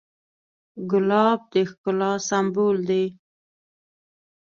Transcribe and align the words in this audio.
ګلاب 0.89 1.39
د 1.51 1.53
ښکلا 1.69 2.11
سمبول 2.29 2.77
دی. 2.89 3.05